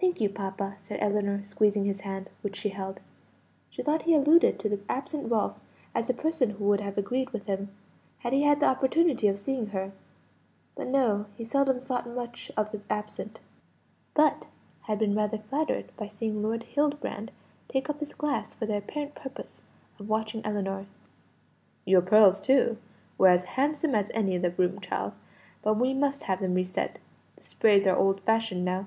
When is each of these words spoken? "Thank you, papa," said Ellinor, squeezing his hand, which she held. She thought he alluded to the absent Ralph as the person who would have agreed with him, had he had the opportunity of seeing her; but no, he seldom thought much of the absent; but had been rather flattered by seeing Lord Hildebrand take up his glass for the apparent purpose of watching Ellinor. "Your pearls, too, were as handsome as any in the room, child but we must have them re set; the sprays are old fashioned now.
"Thank 0.00 0.20
you, 0.20 0.28
papa," 0.28 0.74
said 0.76 0.98
Ellinor, 1.00 1.42
squeezing 1.42 1.86
his 1.86 2.00
hand, 2.02 2.28
which 2.42 2.56
she 2.56 2.68
held. 2.68 3.00
She 3.70 3.82
thought 3.82 4.02
he 4.02 4.12
alluded 4.14 4.58
to 4.58 4.68
the 4.68 4.78
absent 4.86 5.30
Ralph 5.32 5.58
as 5.94 6.08
the 6.08 6.12
person 6.12 6.50
who 6.50 6.64
would 6.64 6.82
have 6.82 6.98
agreed 6.98 7.30
with 7.30 7.46
him, 7.46 7.70
had 8.18 8.34
he 8.34 8.42
had 8.42 8.60
the 8.60 8.66
opportunity 8.66 9.28
of 9.28 9.38
seeing 9.38 9.68
her; 9.68 9.92
but 10.74 10.88
no, 10.88 11.24
he 11.38 11.44
seldom 11.46 11.80
thought 11.80 12.06
much 12.06 12.50
of 12.54 12.70
the 12.70 12.82
absent; 12.90 13.40
but 14.12 14.46
had 14.82 14.98
been 14.98 15.14
rather 15.16 15.38
flattered 15.38 15.90
by 15.96 16.08
seeing 16.08 16.42
Lord 16.42 16.64
Hildebrand 16.64 17.30
take 17.68 17.88
up 17.88 18.00
his 18.00 18.12
glass 18.12 18.52
for 18.52 18.66
the 18.66 18.76
apparent 18.76 19.14
purpose 19.14 19.62
of 19.98 20.06
watching 20.10 20.44
Ellinor. 20.44 20.84
"Your 21.86 22.02
pearls, 22.02 22.42
too, 22.42 22.76
were 23.16 23.28
as 23.28 23.44
handsome 23.46 23.94
as 23.94 24.10
any 24.12 24.34
in 24.34 24.42
the 24.42 24.50
room, 24.50 24.82
child 24.82 25.14
but 25.62 25.78
we 25.78 25.94
must 25.94 26.24
have 26.24 26.40
them 26.40 26.52
re 26.52 26.64
set; 26.64 26.98
the 27.36 27.42
sprays 27.42 27.86
are 27.86 27.96
old 27.96 28.20
fashioned 28.20 28.66
now. 28.66 28.86